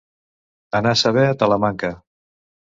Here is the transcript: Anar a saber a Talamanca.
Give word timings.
Anar 0.79 0.95
a 0.97 0.99
saber 1.03 1.27
a 1.33 1.37
Talamanca. 1.45 1.95